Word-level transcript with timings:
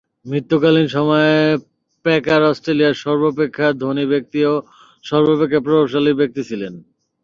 মৃত্যুকালীন 0.25 0.87
সময়ে 0.87 1.35
প্যাকার 2.05 2.41
অস্ট্রেলিয়ার 2.43 3.01
সর্বাপেক্ষা 3.03 3.67
ধনী 3.81 4.05
ব্যক্তি 4.05 4.39
ও 4.45 4.53
সর্বাপেক্ষা 5.03 5.59
প্রভাবশালী 5.65 6.11
ব্যক্তি 6.13 6.41
ছিলেন। 6.49 6.73